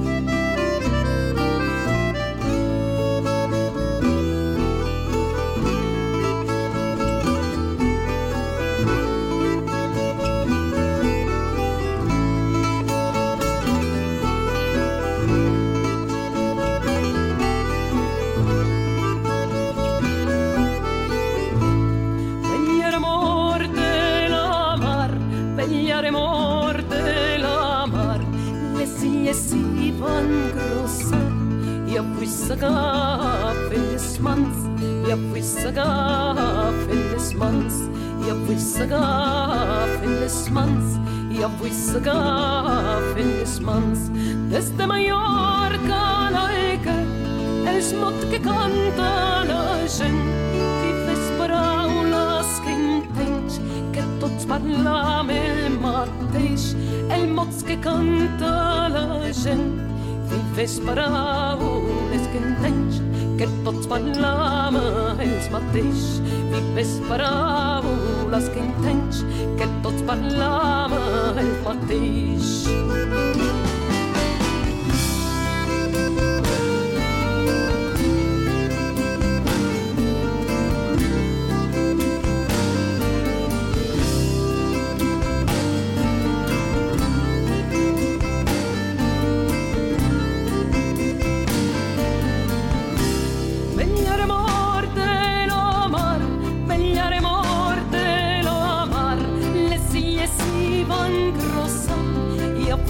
s'agafen 35.56 37.02
les 37.12 37.38
mans, 37.38 37.74
i 38.24 38.30
avui 38.30 38.56
s'agafen 38.58 40.12
les 40.22 40.44
mans, 40.50 40.86
i 41.32 41.42
avui 41.44 41.70
s'agafen 41.70 43.30
les 43.40 43.60
mans. 43.60 44.00
Des 44.52 44.70
de 44.78 44.86
Mallorca 44.90 46.02
l'Aica, 46.34 46.96
els 47.72 47.92
mot 48.00 48.18
que 48.30 48.40
canta 48.48 49.10
la 49.50 49.64
gent, 49.98 50.22
vives 50.82 51.24
paraules 51.40 52.50
que 52.64 52.72
entens 52.78 53.60
que 53.94 54.06
tots 54.20 54.44
parlam 54.52 55.30
el 55.30 55.45
mateix 56.36 56.74
el 57.16 57.28
mots 57.32 57.62
que 57.64 57.76
canta 57.80 58.88
la 58.92 59.32
gent 59.32 59.80
vives 60.30 60.78
paraules 60.84 62.26
que 62.32 62.42
entens 62.42 63.00
que 63.38 63.48
tots 63.64 63.88
parlam 63.88 64.76
els 64.76 65.48
mateix 65.54 66.04
vives 66.52 66.96
paraules 67.08 68.50
que 68.52 68.64
entens 68.66 69.24
que 69.60 69.70
tots 69.86 70.02
parlam 70.10 70.98
el 71.44 71.54
mateix 71.64 73.25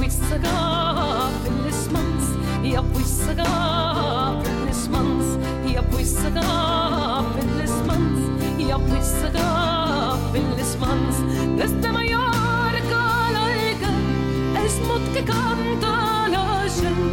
grossant, 0.06 0.14
i 0.14 0.14
avui 0.14 0.14
s'agafen 0.14 1.64
les 1.64 1.88
mans, 1.90 2.24
i 2.64 2.74
avui 2.76 3.04
s'agafen 3.04 4.58
les 4.66 4.88
mans, 4.88 5.26
i 5.66 5.76
avui 5.76 6.04
s'agafen 6.04 7.50
les 7.58 7.74
mans, 7.86 8.20
i 8.58 8.70
avui 8.70 9.02
s'agafen 9.02 10.46
les 10.56 10.76
mans. 10.78 11.16
Des 11.58 11.72
de 11.82 11.90
Mallorca 11.90 13.02
a 13.02 13.32
l'Aiga, 13.34 13.92
els 14.62 14.78
mot 14.86 15.02
que 15.14 15.22
canta 15.26 15.92
la 16.30 16.46
gent, 16.78 17.04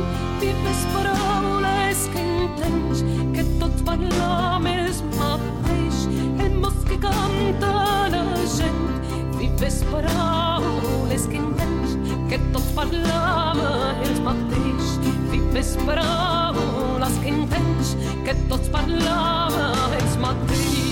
vives 0.42 0.86
paraules 0.94 2.08
que 2.14 2.22
entens, 2.22 3.04
que 3.34 3.44
tots 3.60 3.82
parlam 3.90 4.68
els 4.68 5.02
mateix, 5.18 6.08
el 6.46 6.58
mot 6.62 6.98
canta 7.02 7.76
la 8.14 8.26
gent, 8.58 8.84
vives 9.40 9.84
paraules 9.92 11.28
que 11.30 11.38
entens, 11.42 11.73
que 12.34 12.40
tots 12.50 12.70
parlam 12.74 13.60
els 13.62 14.22
mateix, 14.26 14.88
vives 15.30 15.76
paraules 15.86 17.20
que 17.22 17.34
entens, 17.36 17.94
que 18.26 18.34
tots 18.50 18.74
parlam 18.74 19.60
els 20.00 20.18
mateix. 20.26 20.83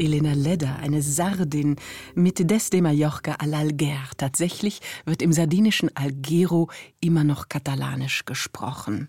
Elena 0.00 0.32
Ledder, 0.32 0.78
eine 0.80 1.02
Sardin 1.02 1.76
mit 2.14 2.50
Des 2.50 2.70
de 2.70 2.80
Mallorca 2.80 3.34
al 3.38 3.52
Alger. 3.52 3.98
Tatsächlich 4.16 4.80
wird 5.04 5.20
im 5.20 5.32
sardinischen 5.32 5.94
Algero 5.94 6.70
immer 7.00 7.22
noch 7.22 7.50
katalanisch 7.50 8.24
gesprochen. 8.24 9.08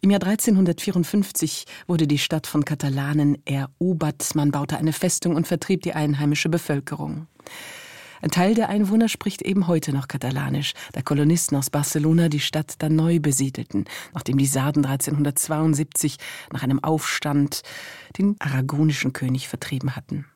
Im 0.00 0.10
Jahr 0.10 0.22
1354 0.22 1.66
wurde 1.86 2.08
die 2.08 2.18
Stadt 2.18 2.48
von 2.48 2.64
Katalanen 2.64 3.38
erobert. 3.46 4.34
Man 4.34 4.50
baute 4.50 4.76
eine 4.76 4.92
Festung 4.92 5.36
und 5.36 5.46
vertrieb 5.46 5.82
die 5.82 5.92
einheimische 5.92 6.48
Bevölkerung. 6.48 7.28
Ein 8.20 8.30
Teil 8.30 8.54
der 8.54 8.68
Einwohner 8.68 9.08
spricht 9.08 9.42
eben 9.42 9.68
heute 9.68 9.92
noch 9.92 10.08
Katalanisch, 10.08 10.72
da 10.92 11.02
Kolonisten 11.02 11.56
aus 11.56 11.70
Barcelona 11.70 12.28
die 12.28 12.40
Stadt 12.40 12.74
dann 12.78 12.96
neu 12.96 13.20
besiedelten, 13.20 13.84
nachdem 14.12 14.38
die 14.38 14.46
Sarden 14.46 14.84
1372 14.84 16.16
nach 16.52 16.62
einem 16.62 16.82
Aufstand 16.82 17.62
den 18.16 18.36
aragonischen 18.38 19.12
König 19.12 19.48
vertrieben 19.48 19.96
hatten. 19.96 20.26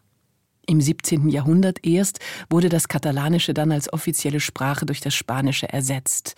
Im 0.66 0.80
17. 0.80 1.28
Jahrhundert 1.28 1.84
erst 1.84 2.20
wurde 2.48 2.68
das 2.68 2.86
Katalanische 2.86 3.52
dann 3.52 3.72
als 3.72 3.92
offizielle 3.92 4.38
Sprache 4.38 4.86
durch 4.86 5.00
das 5.00 5.14
Spanische 5.14 5.68
ersetzt. 5.68 6.36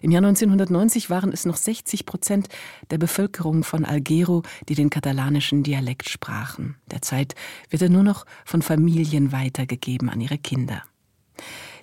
Im 0.00 0.10
Jahr 0.10 0.24
1990 0.24 1.10
waren 1.10 1.32
es 1.32 1.44
noch 1.44 1.56
60 1.56 2.06
Prozent 2.06 2.48
der 2.90 2.98
Bevölkerung 2.98 3.64
von 3.64 3.84
Algero, 3.84 4.42
die 4.68 4.74
den 4.74 4.90
katalanischen 4.90 5.62
Dialekt 5.62 6.08
sprachen. 6.08 6.76
Derzeit 6.90 7.34
wird 7.68 7.82
er 7.82 7.90
nur 7.90 8.04
noch 8.04 8.24
von 8.44 8.62
Familien 8.62 9.32
weitergegeben 9.32 10.08
an 10.08 10.20
ihre 10.20 10.38
Kinder. 10.38 10.82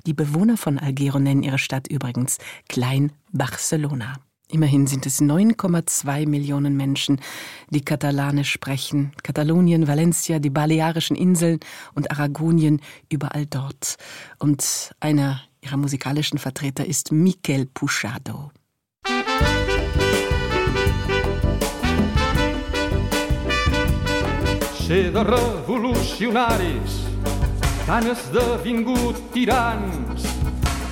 Die 0.06 0.14
Bewohner 0.14 0.58
von 0.58 0.80
Algero 0.80 1.20
nennen 1.20 1.43
ihre 1.43 1.58
Stadt 1.60 1.88
übrigens 1.88 2.38
Klein 2.68 3.12
Barcelona. 3.32 4.14
Immerhin 4.56 4.88
sind 4.88 5.06
es 5.06 5.22
9,2 5.22 6.30
Millionen 6.30 6.78
Menschen, 6.78 7.20
die 7.72 7.84
Katalanisch 7.84 8.51
sprechen. 8.53 9.12
Katalonien, 9.22 9.86
Valencia, 9.86 10.39
die 10.39 10.49
Balearischen 10.49 11.18
Inseln 11.18 11.60
und 11.93 12.10
Aragonien 12.10 12.80
überall 13.10 13.47
dort. 13.47 13.97
Und 14.39 14.95
einer 15.01 15.41
ihrer 15.60 15.76
musikalischen 15.76 16.38
Vertreter 16.38 16.86
ist 16.86 17.12
Miquel 17.12 17.66
Puchado. 17.66 18.51
Ser 24.88 25.12
de 25.12 25.22
revolucionaris 25.22 26.93
han 27.88 28.08
esdevingut 28.08 29.18
tirans 29.34 30.24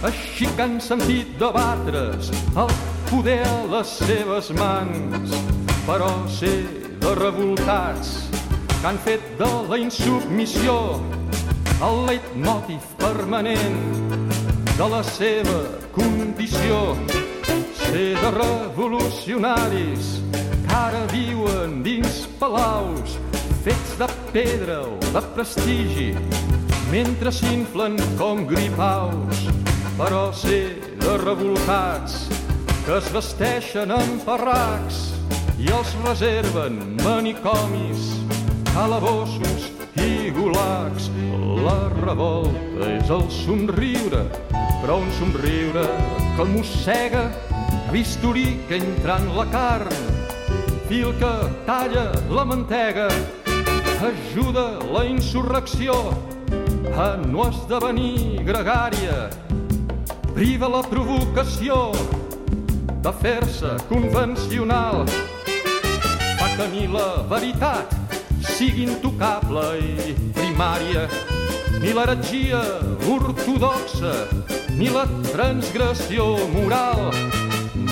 així 0.03 0.49
que 0.55 0.63
han 0.63 0.81
sentit 0.81 1.37
de 1.39 1.51
batre's 1.53 2.33
el 2.57 2.92
poder 3.13 3.45
a 3.45 3.57
les 3.69 3.89
seves 4.01 4.47
mans 4.57 5.33
però 5.85 6.09
ser 6.33 6.65
de 6.97 7.11
revoltats 7.19 8.13
que 8.71 8.87
han 8.89 8.97
fet 9.05 9.21
de 9.37 9.49
la 9.69 9.77
insubmissió 9.77 10.73
el 11.85 11.99
leitmotiv 12.07 12.87
permanent 12.97 13.77
de 14.79 14.87
la 14.89 15.03
seva 15.05 15.59
condició. 15.93 16.95
Ser 17.83 18.15
de 18.17 18.31
revolucionaris 18.33 20.15
que 20.33 20.73
ara 20.73 21.03
viuen 21.13 21.83
dins 21.85 22.23
palaus 22.39 23.19
fets 23.65 23.93
de 23.99 24.07
pedra 24.33 24.79
o 24.87 24.97
de 25.13 25.21
prestigi 25.35 26.13
mentre 26.89 27.35
s'inflen 27.35 27.99
com 28.17 28.47
gripaus. 28.49 29.45
Però 29.99 30.31
ser 30.33 30.79
de 30.97 31.19
revoltats 31.21 32.23
que 32.83 32.97
es 32.99 33.05
vesteixen 33.15 33.93
amb 33.95 34.23
parracs 34.27 34.97
i 35.63 35.69
els 35.71 35.91
reserven 36.03 36.75
manicomis, 36.99 38.09
calabossos 38.73 39.69
i 40.03 40.31
gulags. 40.35 41.07
La 41.63 41.77
revolta 41.93 42.89
és 42.89 43.11
el 43.13 43.23
somriure, 43.31 44.25
però 44.81 44.97
un 44.99 45.07
somriure 45.15 45.85
que 46.35 46.47
mossega 46.49 47.23
bisturí 47.93 48.57
que 48.67 48.81
entra 48.81 49.15
en 49.21 49.29
la 49.37 49.45
carn, 49.53 49.95
fil 50.89 51.13
que 51.21 51.31
talla 51.69 52.09
la 52.35 52.43
mantega, 52.43 53.07
ajuda 54.09 54.65
la 54.91 55.05
insurrecció 55.07 55.95
a 56.99 57.13
no 57.15 57.47
esdevenir 57.47 58.43
gregària, 58.43 59.29
priva 60.35 60.67
la 60.67 60.83
provocació 60.83 61.79
de 63.03 63.11
fer-se 63.19 63.69
convencional, 63.89 65.03
fa 66.39 66.47
que 66.55 66.67
ni 66.71 66.85
la 66.87 67.23
veritat 67.27 67.91
sigui 68.55 68.85
intocable 68.87 69.63
i 69.83 70.13
primària, 70.37 71.03
ni 71.83 71.91
l'heretgia 71.91 72.61
ortodoxa, 73.11 74.13
ni 74.79 74.87
la 74.87 75.03
transgressió 75.33 76.29
moral. 76.53 77.09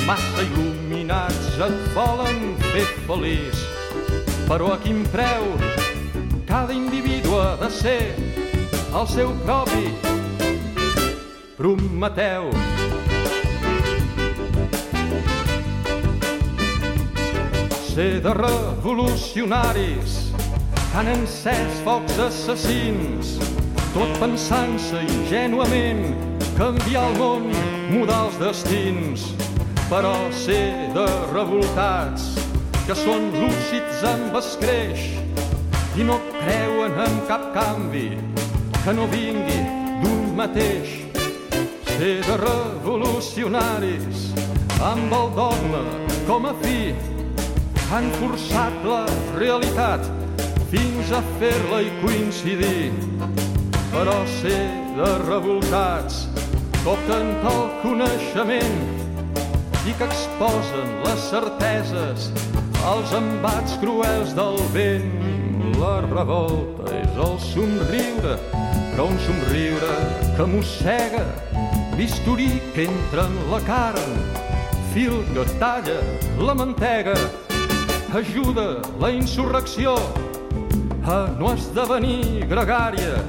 Massa 0.07 0.45
il·luminats 0.47 1.59
et 1.67 1.75
volen 1.97 2.55
fer 2.71 2.87
feliç, 3.09 3.65
però 4.47 4.71
a 4.73 4.79
quin 4.79 5.03
preu 5.11 5.51
cada 6.47 6.71
individu 6.71 7.35
ha 7.39 7.57
de 7.59 7.69
ser 7.81 7.99
el 8.95 9.07
seu 9.11 9.35
propi 9.43 9.91
Prometeu. 11.61 12.49
Ser 17.91 18.21
de 18.23 18.31
revolucionaris 18.31 20.13
han 20.95 21.09
encès 21.11 21.81
focs 21.83 22.21
assassins, 22.23 23.33
tot 23.91 24.13
pensant-se 24.21 25.01
ingenuament 25.03 25.99
canviar 26.55 27.03
el 27.09 27.19
món, 27.19 27.49
mudar 27.91 28.21
els 28.29 28.37
destins, 28.39 29.25
però 29.89 30.13
ser 30.31 30.87
de 30.95 31.03
revoltats 31.33 32.31
que 32.87 32.95
són 32.95 33.27
lúcids 33.35 34.07
amb 34.07 34.39
escreix 34.39 35.03
i 35.99 36.07
no 36.07 36.15
creuen 36.39 36.95
en 37.09 37.21
cap 37.27 37.51
canvi 37.59 38.07
que 38.85 38.95
no 38.95 39.11
vingui 39.11 39.61
d'un 39.99 40.31
mateix. 40.39 40.95
Ser 41.91 42.17
de 42.23 42.39
revolucionaris 42.47 44.29
amb 44.79 45.11
el 45.11 45.33
dogma 45.35 45.83
com 46.23 46.47
a 46.47 46.55
fi 46.63 47.10
han 47.91 48.07
forçat 48.15 48.75
la 48.87 49.01
realitat 49.35 50.05
fins 50.71 51.09
a 51.11 51.19
fer-la 51.41 51.81
i 51.83 51.89
coincidir. 51.99 52.91
Però 53.91 54.15
ser 54.37 54.61
de 54.95 55.09
revoltats 55.25 56.21
que 56.77 56.93
opten 56.93 57.33
pel 57.43 57.65
coneixement 57.81 58.79
i 59.83 59.97
que 59.99 60.07
exposen 60.07 60.95
les 61.03 61.27
certeses 61.33 62.29
als 62.87 63.11
embats 63.17 63.75
cruels 63.83 64.31
del 64.39 64.55
vent. 64.77 65.11
La 65.81 65.97
revolta 66.05 66.87
és 66.95 67.21
el 67.27 67.37
somriure, 67.43 68.39
però 68.93 69.09
un 69.11 69.19
somriure 69.27 69.93
que 70.37 70.47
mossega 70.47 71.25
bisturí 71.99 72.53
que 72.75 72.87
entra 72.87 73.27
en 73.27 73.39
la 73.51 73.59
carn, 73.67 74.19
fil 74.93 75.23
que 75.35 75.47
talla 75.59 75.99
la 76.39 76.55
mantega, 76.55 77.17
ajuda 78.13 78.81
la 78.99 79.09
insurrecció. 79.11 79.95
A 81.07 81.31
no 81.39 81.53
esdevenir 81.55 82.45
gregària, 82.49 83.21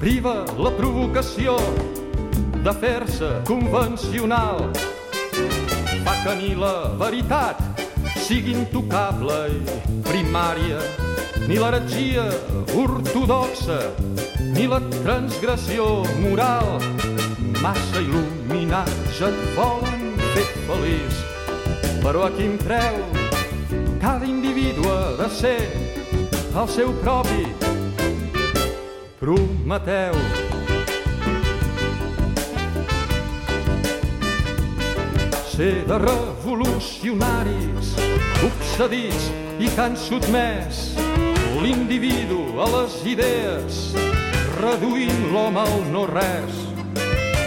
priva 0.00 0.44
la 0.56 0.70
provocació 0.78 1.56
de 2.64 2.72
fer-se 2.80 3.30
convencional, 3.48 4.70
fa 6.06 6.14
que 6.22 6.36
ni 6.40 6.54
la 6.56 6.94
veritat 7.00 7.60
sigui 8.24 8.54
intocable 8.56 9.36
i 9.52 9.60
primària, 10.06 10.80
ni 11.44 11.58
l'heretgia 11.60 12.24
ortodoxa, 12.80 13.80
ni 14.54 14.68
la 14.70 14.80
transgressió 15.02 16.04
moral. 16.22 16.78
Massa 17.60 18.00
il·luminats 18.00 19.20
et 19.24 19.44
volen 19.58 20.16
fer 20.32 20.48
feliç, 20.64 21.20
però 22.04 22.26
a 22.28 22.32
quin 22.36 22.58
preu 22.60 23.23
cada 24.04 24.26
individu 24.26 24.82
ha 24.84 25.16
de 25.16 25.30
ser 25.30 25.60
el 26.60 26.68
seu 26.68 26.92
propi. 27.00 27.46
Prometeu. 29.18 30.12
Ser 35.48 35.86
de 35.88 35.96
revolucionaris 36.02 37.94
obsedits 38.44 39.30
i 39.64 39.70
han 39.78 39.96
sotmès. 39.96 40.82
L'individu 41.64 42.42
a 42.60 42.68
les 42.74 42.98
idees, 43.08 43.78
reduint 44.60 45.24
l'home 45.32 45.64
al 45.64 45.80
no-res, 45.96 46.60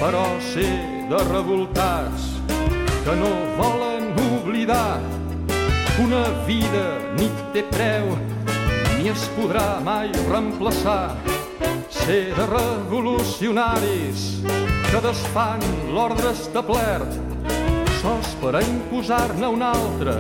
però 0.02 0.26
ser 0.50 0.74
de 1.14 1.22
revoltats 1.30 2.34
que 3.06 3.14
no 3.22 3.32
volen 3.62 4.10
oblidar 4.26 4.98
una 6.00 6.24
vida 6.46 6.86
ni 7.18 7.28
té 7.54 7.64
preu 7.72 8.12
ni 8.98 9.10
es 9.10 9.24
podrà 9.38 9.80
mai 9.84 10.12
reemplaçar. 10.30 11.16
Ser 11.90 12.34
de 12.38 12.46
revolucionaris 12.52 14.26
que 14.92 15.02
desfan 15.04 15.64
l'ordre 15.96 16.34
establert 16.36 17.18
sols 18.02 18.30
per 18.42 18.54
a 18.60 18.62
imposar-ne 18.62 19.50
un 19.52 19.64
altre, 19.66 20.20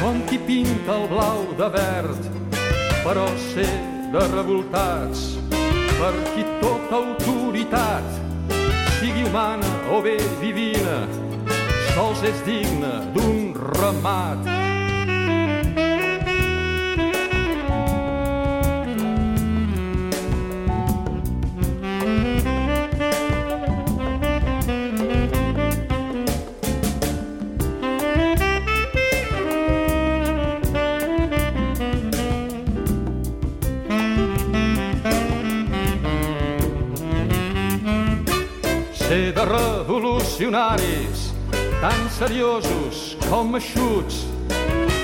com 0.00 0.20
qui 0.28 0.38
pinta 0.38 0.98
el 0.98 1.08
blau 1.12 1.46
de 1.58 1.70
verd. 1.76 2.28
Però 3.00 3.26
ser 3.50 3.70
de 4.12 4.26
revoltats 4.34 5.24
per 5.96 6.12
qui 6.34 6.44
tota 6.60 7.00
autoritat 7.00 8.20
sigui 8.98 9.24
humana 9.24 9.72
o 9.96 10.02
bé 10.04 10.18
divina, 10.42 11.00
sols 11.94 12.24
és 12.28 12.44
digne 12.48 12.98
d'un 13.16 13.54
remat. 13.80 14.79
De 39.40 39.46
revolucionaris 39.46 41.32
tan 41.80 42.10
seriosos 42.10 43.16
com 43.30 43.56
eixuts, 43.56 44.26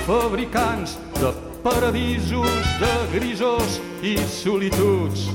fabricants 0.05 0.97
de 1.17 1.31
paradisos 1.63 2.67
de 2.77 2.93
grisors 3.15 3.79
i 4.03 4.13
solituds, 4.29 5.31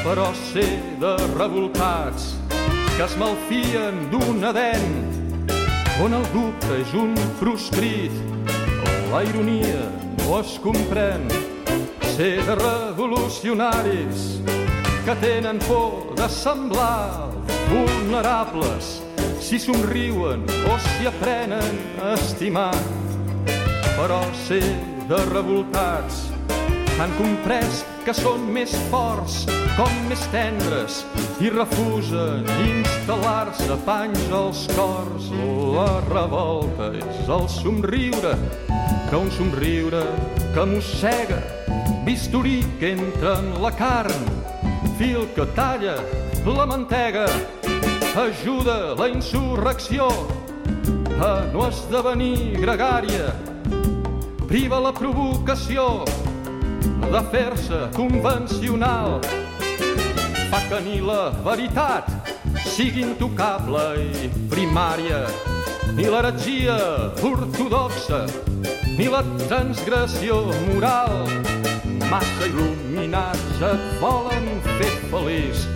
però 0.00 0.30
ser 0.52 0.80
de 1.02 1.12
revoltats 1.36 2.32
que 2.96 3.04
es 3.04 3.16
malfien 3.20 4.08
d'un 4.12 4.40
adent 4.48 4.88
on 6.00 6.16
el 6.16 6.24
dubte 6.32 6.78
és 6.80 6.94
un 6.96 7.12
proscrit 7.42 8.14
la 9.12 9.24
ironia 9.26 9.90
no 10.22 10.38
es 10.40 10.56
comprèn. 10.64 11.28
Ser 12.16 12.38
de 12.46 12.56
revolucionaris 12.56 14.40
que 15.04 15.16
tenen 15.20 15.58
por 15.66 16.14
de 16.16 16.28
semblar 16.28 17.29
vulnerables 17.70 18.98
si 19.40 19.58
somriuen 19.58 20.44
o 20.66 20.78
si 20.78 21.06
aprenen 21.06 21.78
a 22.02 22.14
estimar. 22.14 22.74
Però 23.96 24.20
ser 24.46 24.64
de 25.08 25.18
revoltats 25.30 26.26
han 27.00 27.12
comprès 27.16 27.80
que 28.04 28.12
són 28.16 28.42
més 28.52 28.74
forts, 28.92 29.44
com 29.78 29.92
més 30.10 30.20
tendres, 30.34 31.00
i 31.40 31.48
refusen 31.52 32.44
instal·lar-se 32.66 33.78
panys 33.86 34.26
als 34.36 34.66
cors. 34.76 35.30
La 35.76 36.00
revolta 36.10 36.90
és 36.98 37.30
el 37.30 37.46
somriure, 37.48 38.34
que 39.08 39.16
un 39.16 39.30
somriure 39.32 40.02
que 40.54 40.66
mossega, 40.74 41.40
bisturí 42.04 42.60
que 42.80 42.92
entra 42.98 43.38
en 43.40 43.54
la 43.62 43.72
carn, 43.72 44.26
fil 44.98 45.24
que 45.36 45.48
talla 45.56 45.96
la 46.44 46.66
mantega, 46.66 47.26
ajuda 48.16 48.94
la 48.98 49.08
insurrecció. 49.08 50.08
A 51.20 51.44
no 51.52 51.66
esdevenir 51.68 52.58
gregària, 52.58 53.30
priva 54.48 54.80
la 54.80 54.92
provocació 54.92 56.04
de 57.10 57.22
fer-se 57.30 57.80
convencional, 57.94 59.20
fa 60.50 60.60
que 60.70 60.80
ni 60.86 60.98
la 61.04 61.30
veritat 61.44 62.08
sigui 62.64 63.04
intocable 63.04 63.84
i 64.00 64.30
primària, 64.50 65.26
ni 65.94 66.08
l'heretgia 66.08 66.78
ortodoxa, 67.22 68.24
ni 68.96 69.10
la 69.12 69.22
transgressió 69.46 70.46
moral. 70.70 71.28
Massa 72.10 72.48
il·luminats 72.48 73.60
et 73.62 73.84
volen 74.00 74.48
fer 74.80 74.94
feliç, 75.12 75.68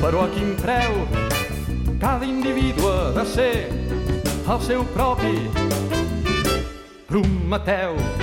però 0.00 0.24
a 0.24 0.32
quin 0.32 0.56
preu 0.58 1.31
cada 2.02 2.26
individu 2.26 2.88
ha 2.88 3.12
de 3.14 3.24
ser 3.24 3.68
el 4.50 4.60
seu 4.60 4.84
propi 4.86 5.48
Prometeu. 7.06 8.21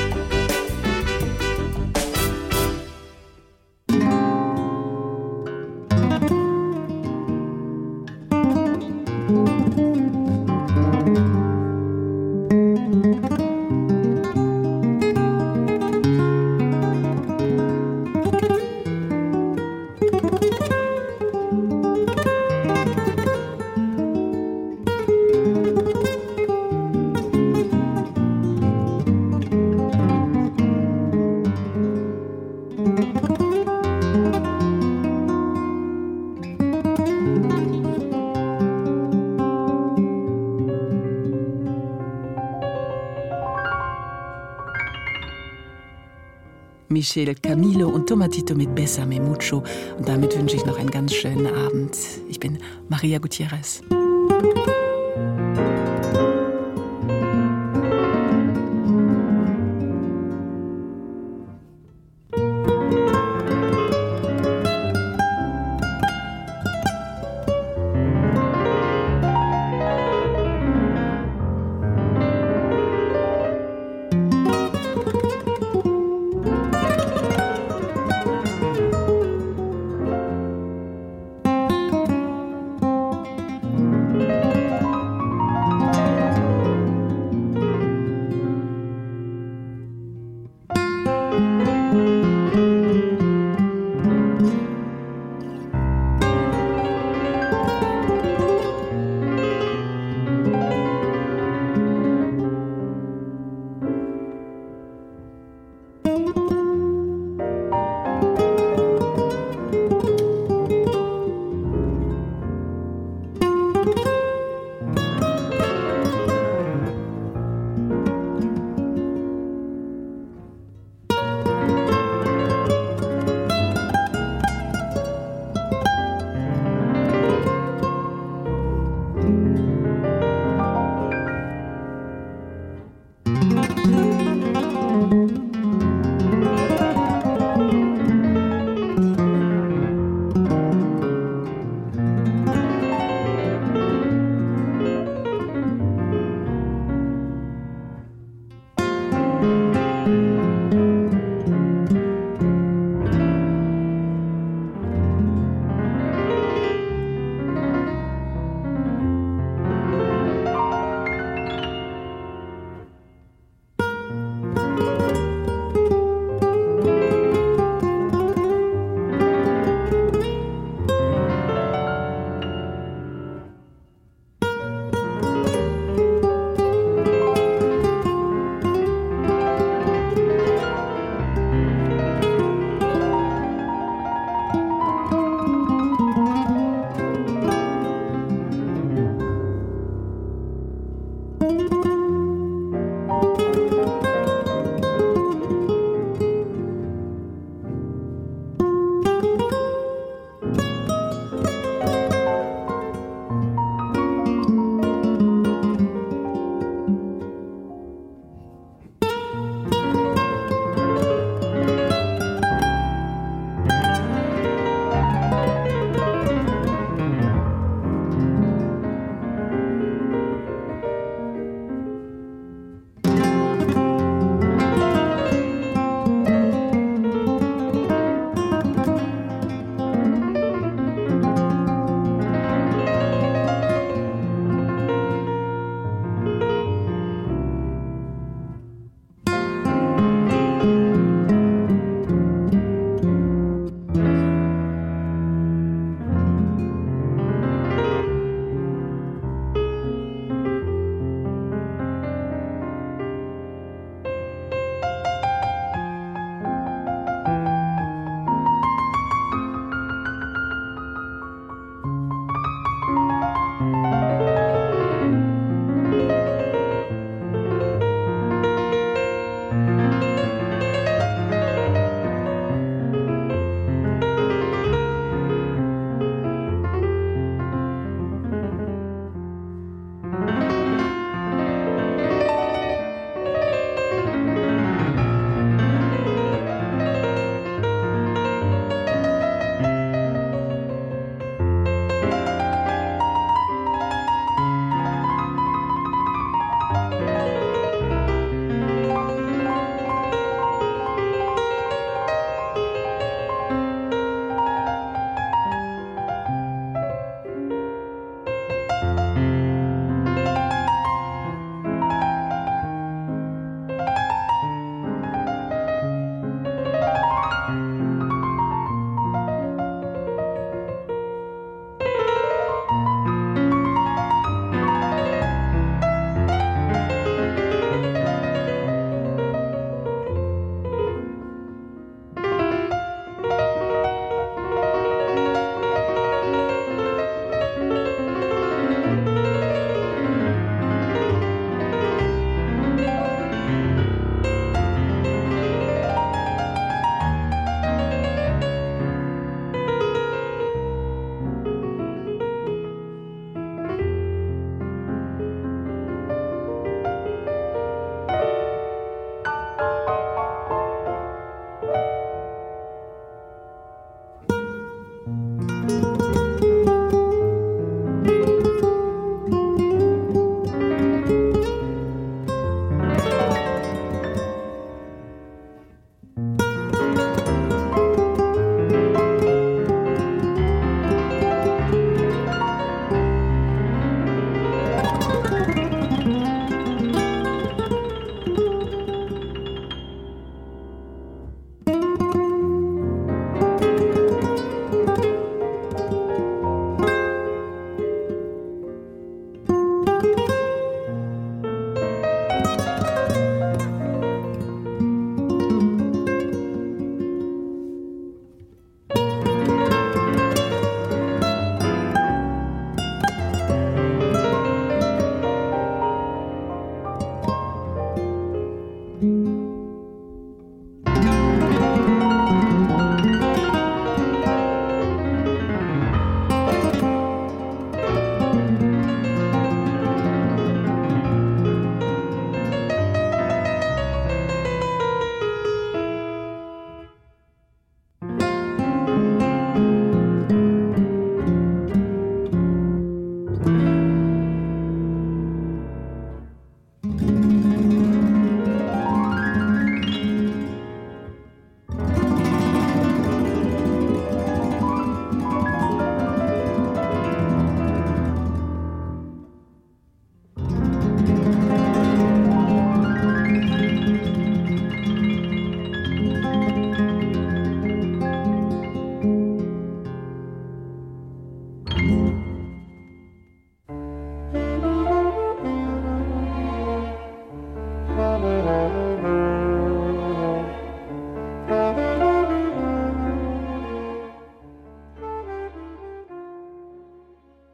Michel 46.99 47.33
Camilo 47.33 47.87
und 47.87 48.09
Tomatito 48.09 48.53
mit 48.55 48.75
Bessame 48.75 49.21
Mucho. 49.21 49.63
Und 49.97 50.05
damit 50.05 50.37
wünsche 50.37 50.57
ich 50.57 50.65
noch 50.65 50.77
einen 50.77 50.91
ganz 50.91 51.13
schönen 51.13 51.47
Abend. 51.47 51.95
Ich 52.27 52.41
bin 52.41 52.57
Maria 52.89 53.19
Gutierrez. 53.19 53.81